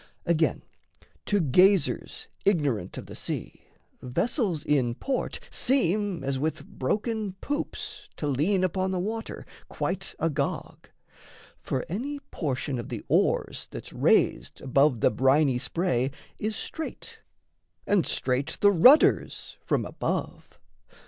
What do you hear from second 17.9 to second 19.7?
straight The rudders